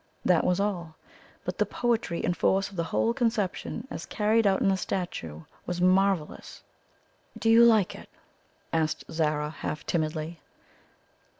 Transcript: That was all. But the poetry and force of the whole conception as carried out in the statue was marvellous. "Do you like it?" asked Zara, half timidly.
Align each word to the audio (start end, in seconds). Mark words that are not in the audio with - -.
That 0.25 0.43
was 0.43 0.59
all. 0.59 0.95
But 1.45 1.59
the 1.59 1.65
poetry 1.67 2.23
and 2.23 2.35
force 2.35 2.71
of 2.71 2.75
the 2.75 2.85
whole 2.85 3.13
conception 3.13 3.87
as 3.91 4.07
carried 4.07 4.47
out 4.47 4.59
in 4.59 4.69
the 4.69 4.75
statue 4.75 5.41
was 5.67 5.79
marvellous. 5.79 6.63
"Do 7.37 7.51
you 7.51 7.63
like 7.63 7.93
it?" 7.93 8.09
asked 8.73 9.03
Zara, 9.11 9.51
half 9.51 9.85
timidly. 9.85 10.39